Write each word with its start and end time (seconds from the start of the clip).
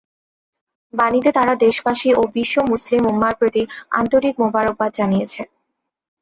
বাণীতে 0.93 1.29
তাঁরা 1.33 1.53
দেশবাসী 1.65 2.09
ও 2.13 2.31
বিশ্ব 2.35 2.55
মুসলিম 2.71 3.01
উম্মাহর 3.05 3.35
প্রতি 3.39 3.61
আন্তরিক 3.91 4.33
মোবারকবাদ 4.43 4.91
জানিয়েছেন। 4.99 5.47